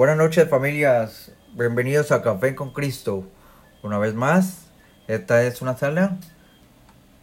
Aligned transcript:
Buenas 0.00 0.16
noches 0.16 0.48
familias, 0.48 1.30
bienvenidos 1.52 2.10
a 2.10 2.22
Café 2.22 2.54
con 2.54 2.72
Cristo. 2.72 3.22
Una 3.82 3.98
vez 3.98 4.14
más, 4.14 4.70
esta 5.08 5.42
es 5.42 5.60
una 5.60 5.76
sala 5.76 6.16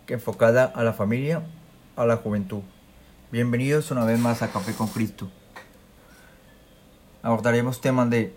enfocada 0.06 0.66
a 0.66 0.84
la 0.84 0.94
familia, 0.94 1.42
a 1.96 2.06
la 2.06 2.18
juventud. 2.18 2.62
Bienvenidos 3.32 3.90
una 3.90 4.06
vez 4.06 4.20
más 4.20 4.44
a 4.44 4.52
Café 4.52 4.74
con 4.74 4.90
Cristo. 4.90 5.28
Abordaremos 7.24 7.82
temas 7.82 8.12
de 8.12 8.36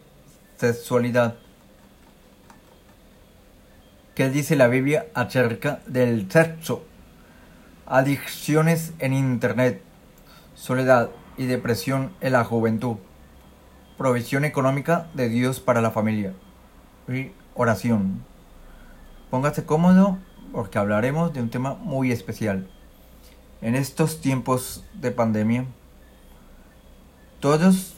sexualidad. 0.56 1.34
¿Qué 4.14 4.30
dice 4.30 4.56
la 4.56 4.68
Biblia 4.68 5.04
acerca 5.12 5.80
del 5.86 6.32
sexo? 6.32 6.82
Adicciones 7.84 8.94
en 9.00 9.12
Internet, 9.12 9.82
soledad 10.54 11.10
y 11.36 11.44
depresión 11.44 12.14
en 12.22 12.32
la 12.32 12.44
juventud 12.44 12.96
provisión 14.00 14.46
económica 14.46 15.08
de 15.12 15.28
Dios 15.28 15.60
para 15.60 15.82
la 15.82 15.90
familia 15.90 16.32
oración. 17.54 18.24
Póngase 19.28 19.66
cómodo 19.66 20.16
porque 20.52 20.78
hablaremos 20.78 21.34
de 21.34 21.42
un 21.42 21.50
tema 21.50 21.74
muy 21.74 22.10
especial. 22.10 22.66
En 23.60 23.74
estos 23.74 24.22
tiempos 24.22 24.86
de 24.94 25.10
pandemia, 25.10 25.66
todos, 27.40 27.94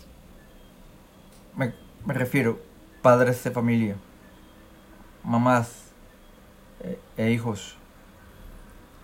me, 1.54 1.72
refiero, 2.04 2.60
padres 3.00 3.44
de 3.44 3.52
familia, 3.52 3.94
mamás 5.22 5.92
eh, 6.80 6.98
e, 7.16 7.30
hijos, 7.30 7.76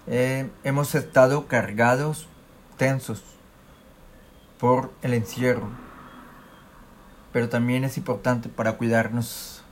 eh, 0.08 0.50
hemos 0.64 0.96
estado 0.96 1.46
cargados, 1.46 2.26
tensos 2.76 3.22
por 4.58 4.92
el 5.02 5.14
encierro 5.14 5.87
pero 7.38 7.48
también 7.48 7.84
es 7.84 7.96
importante 7.96 8.48
para 8.48 8.72
cuidarnos. 8.72 9.62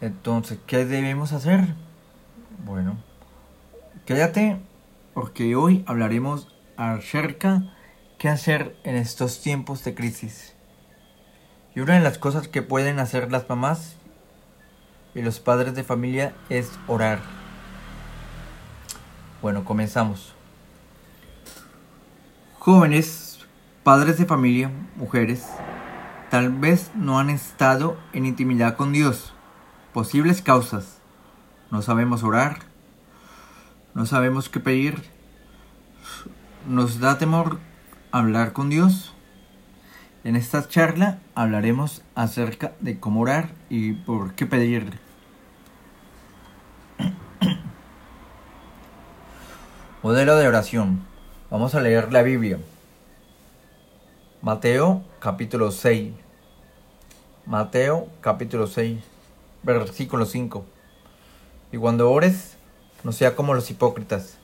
Entonces, 0.00 0.60
¿qué 0.64 0.84
debemos 0.84 1.32
hacer? 1.32 1.74
Bueno, 2.64 2.98
quédate 4.06 4.60
porque 5.12 5.56
hoy 5.56 5.82
hablaremos 5.88 6.54
acerca 6.76 7.74
qué 8.16 8.28
hacer 8.28 8.76
en 8.84 8.94
estos 8.94 9.40
tiempos 9.40 9.82
de 9.82 9.96
crisis. 9.96 10.54
Y 11.74 11.80
una 11.80 11.94
de 11.94 12.00
las 12.00 12.16
cosas 12.16 12.46
que 12.46 12.62
pueden 12.62 13.00
hacer 13.00 13.32
las 13.32 13.48
mamás 13.48 13.96
y 15.16 15.22
los 15.22 15.40
padres 15.40 15.74
de 15.74 15.82
familia 15.82 16.32
es 16.48 16.70
orar. 16.86 17.18
Bueno, 19.42 19.64
comenzamos. 19.64 20.32
Jóvenes, 22.60 23.40
padres 23.82 24.16
de 24.16 24.26
familia, 24.26 24.70
mujeres, 24.94 25.44
Tal 26.30 26.50
vez 26.50 26.92
no 26.94 27.18
han 27.18 27.28
estado 27.28 27.98
en 28.12 28.24
intimidad 28.24 28.76
con 28.76 28.92
Dios. 28.92 29.32
Posibles 29.92 30.42
causas. 30.42 31.00
No 31.72 31.82
sabemos 31.82 32.22
orar. 32.22 32.60
No 33.94 34.06
sabemos 34.06 34.48
qué 34.48 34.60
pedir. 34.60 35.02
Nos 36.68 37.00
da 37.00 37.18
temor 37.18 37.58
hablar 38.12 38.52
con 38.52 38.70
Dios. 38.70 39.12
En 40.22 40.36
esta 40.36 40.68
charla 40.68 41.18
hablaremos 41.34 42.04
acerca 42.14 42.74
de 42.78 43.00
cómo 43.00 43.22
orar 43.22 43.50
y 43.68 43.94
por 43.94 44.34
qué 44.34 44.46
pedir. 44.46 45.00
Modelo 50.04 50.36
de 50.36 50.46
oración. 50.46 51.02
Vamos 51.50 51.74
a 51.74 51.80
leer 51.80 52.12
la 52.12 52.22
Biblia. 52.22 52.60
Mateo 54.42 55.02
capítulo 55.18 55.70
6. 55.70 56.14
Mateo 57.44 58.08
capítulo 58.22 58.66
6, 58.66 58.98
versículo 59.62 60.24
5. 60.24 60.64
Y 61.72 61.76
cuando 61.76 62.10
ores, 62.10 62.56
no 63.04 63.12
sea 63.12 63.36
como 63.36 63.52
los 63.52 63.70
hipócritas, 63.70 64.38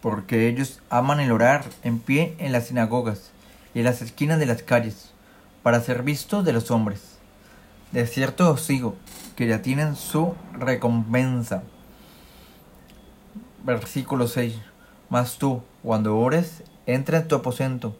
porque 0.00 0.48
ellos 0.48 0.80
aman 0.88 1.20
el 1.20 1.30
orar 1.30 1.66
en 1.82 1.98
pie 1.98 2.34
en 2.38 2.52
las 2.52 2.68
sinagogas 2.68 3.32
y 3.74 3.80
en 3.80 3.84
las 3.84 4.00
esquinas 4.00 4.38
de 4.38 4.46
las 4.46 4.62
calles, 4.62 5.10
para 5.62 5.82
ser 5.82 6.02
vistos 6.02 6.46
de 6.46 6.54
los 6.54 6.70
hombres. 6.70 7.18
De 7.90 8.06
cierto 8.06 8.50
os 8.50 8.66
digo 8.66 8.96
que 9.36 9.46
ya 9.46 9.60
tienen 9.60 9.96
su 9.96 10.34
recompensa. 10.54 11.62
Versículo 13.62 14.28
6. 14.28 14.54
Mas 15.10 15.36
tú, 15.36 15.62
cuando 15.82 16.16
ores, 16.16 16.62
entra 16.86 17.18
en 17.18 17.28
tu 17.28 17.34
aposento 17.34 17.94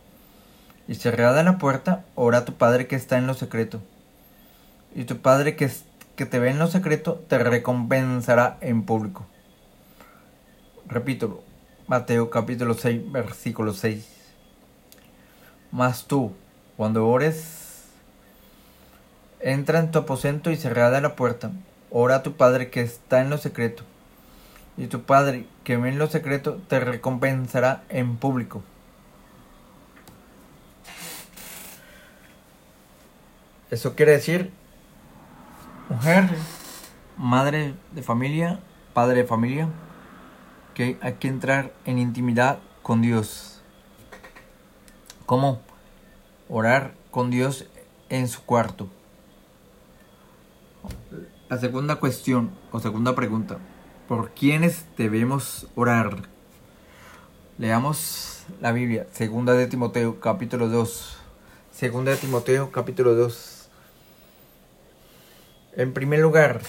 y 0.88 0.96
cerrada 0.96 1.42
la 1.42 1.58
puerta, 1.58 2.04
ora 2.14 2.38
a 2.38 2.44
tu 2.44 2.54
Padre 2.54 2.86
que 2.86 2.96
está 2.96 3.18
en 3.18 3.26
lo 3.26 3.34
secreto. 3.34 3.80
Y 4.94 5.04
tu 5.04 5.18
Padre 5.18 5.56
que, 5.56 5.70
que 6.16 6.26
te 6.26 6.38
ve 6.38 6.50
en 6.50 6.58
lo 6.58 6.66
secreto 6.66 7.22
te 7.28 7.38
recompensará 7.38 8.58
en 8.60 8.82
público. 8.82 9.26
Repito, 10.86 11.42
Mateo 11.86 12.30
capítulo 12.30 12.74
6, 12.74 13.12
versículo 13.12 13.72
6. 13.72 14.06
Mas 15.70 16.04
tú, 16.04 16.32
cuando 16.76 17.08
ores, 17.08 17.84
entra 19.40 19.78
en 19.78 19.90
tu 19.90 20.00
aposento 20.00 20.50
y 20.50 20.56
cerrada 20.56 21.00
la 21.00 21.16
puerta, 21.16 21.50
ora 21.90 22.16
a 22.16 22.22
tu 22.22 22.34
Padre 22.34 22.70
que 22.70 22.82
está 22.82 23.20
en 23.20 23.30
lo 23.30 23.38
secreto. 23.38 23.84
Y 24.76 24.86
tu 24.86 25.02
Padre 25.02 25.46
que 25.64 25.76
ve 25.76 25.90
en 25.90 25.98
lo 25.98 26.08
secreto 26.08 26.60
te 26.68 26.80
recompensará 26.80 27.84
en 27.88 28.16
público. 28.16 28.62
Eso 33.72 33.94
quiere 33.94 34.12
decir, 34.12 34.50
mujer, 35.88 36.28
madre 37.16 37.72
de 37.92 38.02
familia, 38.02 38.60
padre 38.92 39.22
de 39.22 39.24
familia, 39.26 39.66
que 40.74 40.98
hay 41.00 41.14
que 41.14 41.28
entrar 41.28 41.72
en 41.86 41.98
intimidad 41.98 42.58
con 42.82 43.00
Dios. 43.00 43.62
¿Cómo? 45.24 45.62
Orar 46.50 46.92
con 47.10 47.30
Dios 47.30 47.64
en 48.10 48.28
su 48.28 48.42
cuarto. 48.42 48.90
La 51.48 51.56
segunda 51.56 51.96
cuestión 51.96 52.50
o 52.72 52.78
segunda 52.78 53.14
pregunta, 53.14 53.56
¿por 54.06 54.32
quiénes 54.32 54.84
debemos 54.98 55.66
orar? 55.76 56.28
Leamos 57.56 58.44
la 58.60 58.72
Biblia, 58.72 59.06
segunda 59.12 59.54
de 59.54 59.66
Timoteo, 59.66 60.20
capítulo 60.20 60.68
2. 60.68 61.16
Segunda 61.70 62.10
de 62.10 62.18
Timoteo, 62.18 62.70
capítulo 62.70 63.14
2 63.14 63.60
en 65.74 65.92
primer 65.94 66.20
lugar, 66.20 66.60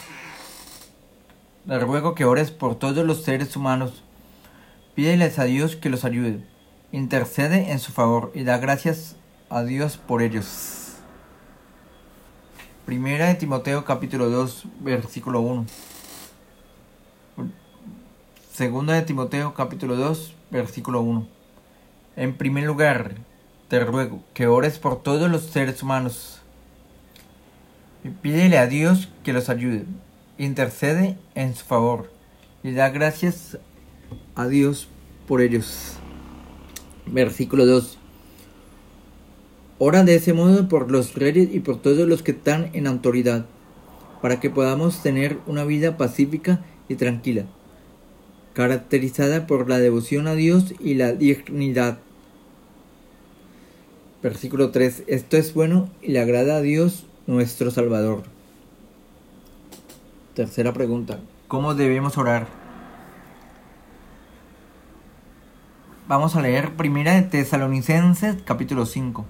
le 1.65 1.79
ruego 1.79 2.15
que 2.15 2.25
ores 2.25 2.51
por 2.51 2.75
todos 2.75 3.05
los 3.05 3.23
seres 3.23 3.55
humanos. 3.55 4.03
Pídeles 4.95 5.39
a 5.39 5.45
Dios 5.45 5.75
que 5.75 5.89
los 5.89 6.05
ayude. 6.05 6.45
Intercede 6.91 7.71
en 7.71 7.79
su 7.79 7.91
favor 7.91 8.31
y 8.33 8.43
da 8.43 8.57
gracias 8.57 9.15
a 9.49 9.63
Dios 9.63 9.97
por 9.97 10.21
ellos. 10.21 10.97
Primera 12.85 13.27
de 13.27 13.35
Timoteo 13.35 13.85
capítulo 13.85 14.29
2 14.29 14.65
versículo 14.81 15.41
1. 15.41 15.65
Segunda 18.51 18.93
de 18.93 19.01
Timoteo 19.01 19.53
capítulo 19.53 19.95
2 19.95 20.33
versículo 20.51 21.01
1. 21.01 21.27
En 22.15 22.37
primer 22.37 22.65
lugar, 22.65 23.15
te 23.69 23.83
ruego 23.83 24.23
que 24.33 24.47
ores 24.47 24.77
por 24.77 25.01
todos 25.01 25.31
los 25.31 25.43
seres 25.43 25.81
humanos 25.81 26.42
pídele 28.09 28.57
a 28.57 28.67
Dios 28.67 29.09
que 29.23 29.33
los 29.33 29.49
ayude. 29.49 29.85
Intercede 30.37 31.17
en 31.35 31.55
su 31.55 31.63
favor 31.65 32.11
y 32.63 32.71
da 32.71 32.89
gracias 32.89 33.57
a 34.35 34.47
Dios 34.47 34.87
por 35.27 35.41
ellos. 35.41 35.93
Versículo 37.05 37.65
2. 37.65 37.97
Ora 39.79 40.03
de 40.03 40.15
ese 40.15 40.33
modo 40.33 40.67
por 40.69 40.91
los 40.91 41.15
reyes 41.15 41.49
y 41.53 41.59
por 41.59 41.81
todos 41.81 42.07
los 42.07 42.23
que 42.23 42.31
están 42.31 42.69
en 42.73 42.87
autoridad, 42.87 43.45
para 44.21 44.39
que 44.39 44.49
podamos 44.49 45.01
tener 45.01 45.39
una 45.45 45.65
vida 45.65 45.97
pacífica 45.97 46.61
y 46.87 46.95
tranquila, 46.95 47.45
caracterizada 48.53 49.47
por 49.47 49.69
la 49.69 49.79
devoción 49.79 50.27
a 50.27 50.35
Dios 50.35 50.73
y 50.79 50.93
la 50.93 51.11
dignidad. 51.11 51.99
Versículo 54.21 54.71
3. 54.71 55.03
Esto 55.07 55.35
es 55.35 55.53
bueno 55.53 55.89
y 56.01 56.11
le 56.11 56.21
agrada 56.21 56.57
a 56.57 56.61
Dios 56.61 57.05
nuestro 57.27 57.71
Salvador. 57.71 58.23
Tercera 60.33 60.73
pregunta. 60.73 61.19
¿Cómo 61.47 61.75
debemos 61.75 62.17
orar? 62.17 62.47
Vamos 66.07 66.35
a 66.35 66.41
leer 66.41 66.73
Primera 66.73 67.13
de 67.13 67.21
Tesalonicenses 67.21 68.41
capítulo 68.43 68.85
5. 68.85 69.25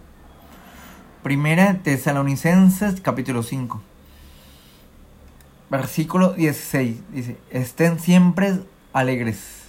Primera 1.22 1.74
de 1.74 1.80
Tesalonicenses 1.80 3.00
capítulo 3.02 3.44
5. 3.44 3.82
Versículo 5.70 6.34
16 6.34 7.02
dice, 7.12 7.38
estén 7.50 8.00
siempre 8.00 8.60
alegres. 8.92 9.64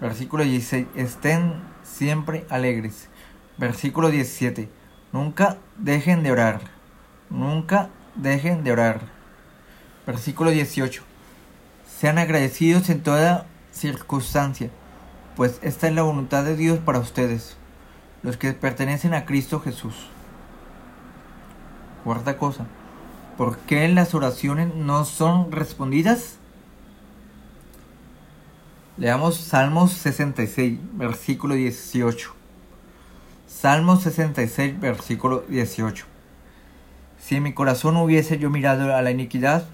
Versículo 0.00 0.44
16, 0.44 0.86
estén 0.94 1.54
siempre 1.82 2.44
alegres. 2.50 3.08
Versículo 3.56 4.10
17, 4.10 4.68
nunca 5.12 5.58
dejen 5.76 6.22
de 6.22 6.30
orar. 6.30 6.77
Nunca 7.30 7.90
dejen 8.14 8.64
de 8.64 8.72
orar. 8.72 9.00
Versículo 10.06 10.50
18. 10.50 11.02
Sean 11.98 12.18
agradecidos 12.18 12.88
en 12.90 13.02
toda 13.02 13.46
circunstancia, 13.72 14.70
pues 15.36 15.58
esta 15.62 15.88
es 15.88 15.94
la 15.94 16.02
voluntad 16.02 16.44
de 16.44 16.56
Dios 16.56 16.78
para 16.78 16.98
ustedes, 16.98 17.56
los 18.22 18.36
que 18.36 18.52
pertenecen 18.52 19.14
a 19.14 19.24
Cristo 19.24 19.60
Jesús. 19.60 19.94
Cuarta 22.04 22.38
cosa. 22.38 22.66
¿Por 23.36 23.58
qué 23.58 23.86
las 23.88 24.14
oraciones 24.14 24.74
no 24.74 25.04
son 25.04 25.52
respondidas? 25.52 26.38
Leamos 28.96 29.36
Salmos 29.36 29.92
66, 29.92 30.78
versículo 30.94 31.54
18. 31.54 32.32
Salmos 33.46 34.02
66, 34.02 34.80
versículo 34.80 35.44
18. 35.48 36.17
Si 37.18 37.36
en 37.36 37.42
mi 37.42 37.52
corazón 37.52 37.96
hubiese 37.96 38.38
yo 38.38 38.50
mirado 38.50 38.94
a 38.94 39.02
la 39.02 39.10
iniquidad, 39.10 39.64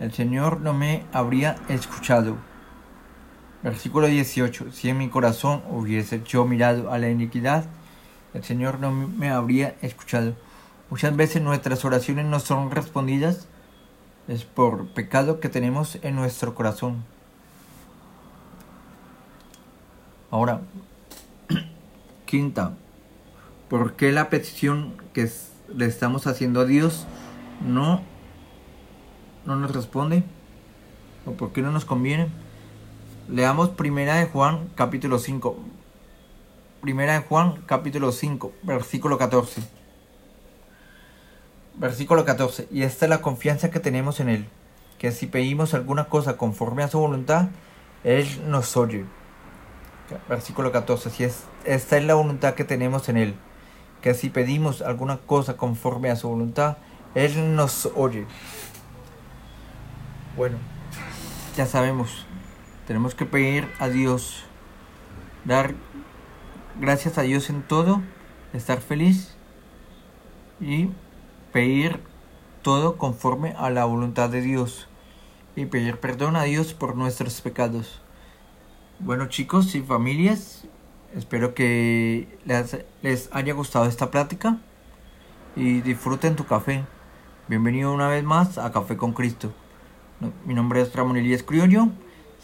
el 0.00 0.12
Señor 0.12 0.60
no 0.60 0.72
me 0.72 1.04
habría 1.12 1.56
escuchado. 1.68 2.36
Versículo 3.62 4.06
18. 4.06 4.72
Si 4.72 4.88
en 4.88 4.98
mi 4.98 5.08
corazón 5.08 5.62
hubiese 5.70 6.22
yo 6.24 6.44
mirado 6.44 6.92
a 6.92 6.98
la 6.98 7.08
iniquidad, 7.08 7.64
el 8.34 8.44
Señor 8.44 8.78
no 8.78 8.92
me 8.92 9.30
habría 9.30 9.74
escuchado. 9.82 10.34
Muchas 10.90 11.16
veces 11.16 11.42
nuestras 11.42 11.84
oraciones 11.84 12.26
no 12.26 12.38
son 12.38 12.70
respondidas 12.70 13.48
es 14.28 14.44
por 14.44 14.88
pecado 14.88 15.38
que 15.40 15.48
tenemos 15.48 15.98
en 16.02 16.16
nuestro 16.16 16.54
corazón. 16.54 17.04
Ahora, 20.30 20.62
quinta, 22.26 22.74
¿por 23.70 23.94
qué 23.94 24.10
la 24.10 24.28
petición 24.28 24.94
que 25.12 25.30
le 25.74 25.86
estamos 25.86 26.26
haciendo 26.26 26.60
a 26.60 26.64
Dios 26.64 27.06
no, 27.60 28.02
no 29.44 29.56
nos 29.56 29.72
responde? 29.72 30.24
¿O 31.24 31.32
por 31.32 31.52
qué 31.52 31.62
no 31.62 31.72
nos 31.72 31.84
conviene? 31.84 32.28
Leamos 33.28 33.70
Primera 33.70 34.14
de 34.14 34.26
Juan 34.26 34.68
capítulo 34.74 35.18
5. 35.18 35.56
Primera 36.80 37.14
de 37.14 37.20
Juan 37.20 37.62
capítulo 37.66 38.12
5, 38.12 38.52
versículo 38.62 39.18
14. 39.18 39.62
Versículo 41.74 42.24
14. 42.24 42.68
Y 42.70 42.82
esta 42.82 43.06
es 43.06 43.10
la 43.10 43.22
confianza 43.22 43.70
que 43.70 43.80
tenemos 43.80 44.20
en 44.20 44.28
Él, 44.28 44.46
que 44.98 45.10
si 45.10 45.26
pedimos 45.26 45.74
alguna 45.74 46.04
cosa 46.04 46.36
conforme 46.36 46.84
a 46.84 46.88
su 46.88 47.00
voluntad, 47.00 47.48
Él 48.04 48.28
nos 48.46 48.76
oye. 48.76 49.04
Versículo 50.28 50.70
14. 50.70 51.10
Si 51.10 51.24
es, 51.24 51.42
esta 51.64 51.96
es 51.96 52.04
la 52.04 52.14
voluntad 52.14 52.54
que 52.54 52.64
tenemos 52.64 53.08
en 53.08 53.16
Él, 53.16 53.34
que 54.02 54.14
si 54.14 54.30
pedimos 54.30 54.82
alguna 54.82 55.18
cosa 55.18 55.56
conforme 55.56 56.10
a 56.10 56.16
su 56.16 56.28
voluntad, 56.28 56.78
Él 57.14 57.54
nos 57.54 57.86
oye. 57.94 58.26
Bueno, 60.36 60.58
ya 61.56 61.66
sabemos, 61.66 62.26
tenemos 62.86 63.14
que 63.14 63.24
pedir 63.24 63.68
a 63.78 63.88
Dios, 63.88 64.44
dar 65.44 65.74
gracias 66.78 67.18
a 67.18 67.22
Dios 67.22 67.48
en 67.48 67.62
todo, 67.62 68.02
estar 68.52 68.80
feliz 68.80 69.36
y 70.60 70.90
pedir 71.52 72.00
todo 72.62 72.96
conforme 72.96 73.54
a 73.56 73.70
la 73.70 73.84
voluntad 73.84 74.28
de 74.28 74.42
Dios 74.42 74.88
y 75.54 75.66
pedir 75.66 75.98
perdón 75.98 76.36
a 76.36 76.42
Dios 76.42 76.74
por 76.74 76.96
nuestros 76.96 77.40
pecados. 77.40 78.02
Bueno 78.98 79.26
chicos 79.26 79.74
y 79.74 79.80
familias, 79.80 80.66
espero 81.14 81.54
que 81.54 82.38
les, 82.44 83.28
haya 83.32 83.54
gustado 83.54 83.86
esta 83.86 84.10
plática 84.10 84.58
y 85.54 85.80
disfruten 85.80 86.36
tu 86.36 86.44
café. 86.44 86.84
Bienvenido 87.48 87.92
una 87.92 88.08
vez 88.08 88.24
más 88.24 88.58
a 88.58 88.72
Café 88.72 88.96
con 88.96 89.12
Cristo. 89.12 89.52
Mi 90.44 90.54
nombre 90.54 90.80
es 90.80 90.94
Ramón 90.94 91.16
Elías 91.16 91.42
Criollo 91.42 91.90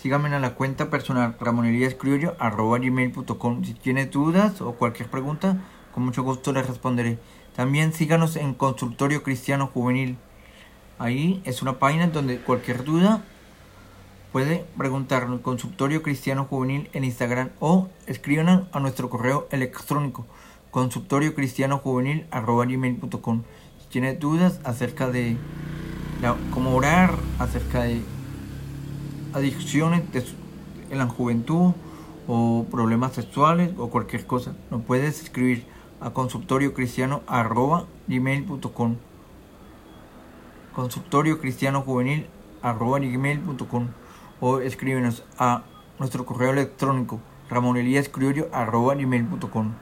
Síganme 0.03 0.35
en 0.35 0.43
la 0.43 0.55
cuenta 0.55 0.91
personal 0.91 1.37
ramoneliascriollo.com 1.39 3.65
Si 3.65 3.75
tiene 3.75 4.07
dudas 4.07 4.61
o 4.61 4.73
cualquier 4.73 5.09
pregunta, 5.09 5.59
con 5.95 6.05
mucho 6.05 6.25
gusto 6.25 6.53
les 6.53 6.67
responderé. 6.67 7.21
También 7.55 7.93
síganos 7.93 8.35
en 8.35 8.55
Consultorio 8.55 9.23
Cristiano 9.23 9.71
Juvenil. 9.73 10.17
Ahí 10.99 11.41
es 11.45 11.63
una 11.63 11.79
página 11.79 12.09
donde 12.09 12.41
cualquier 12.41 12.83
duda 12.83 13.23
puede 14.33 14.65
preguntarnos. 14.77 15.41
Consultorio 15.41 16.03
Cristiano 16.03 16.47
Juvenil 16.47 16.89
en 16.95 17.05
Instagram 17.05 17.51
o 17.61 17.89
escriban 18.07 18.69
a 18.73 18.81
nuestro 18.81 19.11
correo 19.11 19.47
electrónico 19.51 20.27
consultorio 20.73 21.35
cristiano 21.35 21.79
juvenil 21.79 22.27
Si 22.33 23.87
tiene 23.91 24.15
dudas 24.15 24.59
acerca 24.65 25.09
de 25.09 25.37
cómo 26.51 26.75
orar, 26.75 27.15
acerca 27.39 27.83
de 27.83 28.01
adicciones 29.35 30.03
en 30.91 30.99
la 30.99 31.07
juventud 31.07 31.75
o 32.27 32.67
problemas 32.71 33.13
sexuales 33.13 33.73
o 33.77 33.91
cualquier 33.91 34.27
cosa, 34.27 34.55
nos 34.71 34.83
puedes 34.83 35.23
escribir 35.23 35.67
a 36.01 36.11
consultorio 36.11 36.73
cristiano 36.73 37.23
gmail.com 38.09 38.97
consultorio 40.75 41.39
cristiano 41.39 41.83
juvenil 41.83 42.27
arroba 42.63 42.99
gmail.com 42.99 43.89
o 44.43 44.59
escríbenos 44.59 45.23
a 45.39 45.63
nuestro 46.01 46.27
correo 46.27 46.51
electrónico 46.51 47.21
ramoneliascriollo 47.49 48.49
arroba 48.53 48.97
gmail.com 48.97 49.73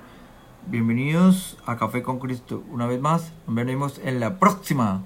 Bienvenidos 0.66 1.56
a 1.64 1.78
Café 1.78 2.02
con 2.02 2.18
Cristo. 2.18 2.62
Una 2.70 2.86
vez 2.86 3.00
más, 3.00 3.32
nos 3.46 3.56
veremos 3.56 3.98
en 4.04 4.20
la 4.20 4.38
próxima. 4.38 5.02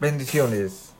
Bendiciones. 0.00 0.93